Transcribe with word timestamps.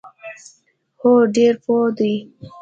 هو، 1.01 1.11
ډیر 1.35 1.53
پوه 1.63 1.85
دي 1.97 2.13